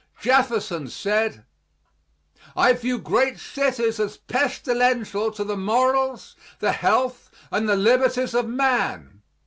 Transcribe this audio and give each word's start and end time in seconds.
Jefferson 0.19 0.87
said, 0.87 1.45
"I 2.55 2.73
view 2.73 2.97
great 2.97 3.37
cities 3.37 3.99
as 3.99 4.17
pestilential 4.17 5.29
to 5.29 5.43
the 5.43 5.55
morals, 5.55 6.35
the 6.57 6.71
health, 6.71 7.29
and 7.51 7.69
the 7.69 7.75
liberties 7.75 8.33
of 8.33 8.47
man. 8.47 9.21